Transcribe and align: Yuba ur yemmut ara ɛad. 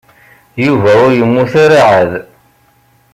Yuba 0.65 0.91
ur 1.03 1.11
yemmut 1.17 1.53
ara 1.63 1.79
ɛad. 1.95 2.11